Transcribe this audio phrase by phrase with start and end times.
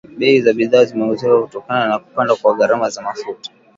[0.19, 3.51] Bei za bidhaa zimeongezeka kutokana na kupanda kwa gharama za mafuta